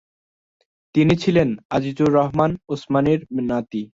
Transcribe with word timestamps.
তিনি 0.95 1.13
ছিলেন 1.15 1.49
আজিজুর 1.75 2.09
রহমান 2.13 2.51
উসমানির 2.69 3.19
নাতি। 3.49 3.81